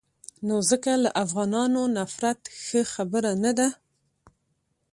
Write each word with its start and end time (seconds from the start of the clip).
نو 0.47 0.55
ځکه 0.69 0.91
له 1.03 1.09
افغانانو 1.23 1.81
نفرت 1.97 2.41
ښه 2.63 2.81
خبره 2.93 3.31
نه 3.43 3.51
ده. 3.57 3.67